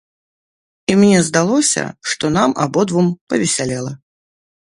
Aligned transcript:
І 0.93 0.95
мне 1.01 1.19
здалося, 1.27 1.83
што 2.13 2.25
нам 2.39 2.57
абодвум 2.65 3.13
павесялела. 3.33 3.93